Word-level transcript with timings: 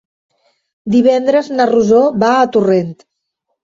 Divendres 0.95 1.53
na 1.59 1.69
Rosó 1.75 2.03
va 2.27 2.35
a 2.35 2.53
Torrent. 2.59 2.95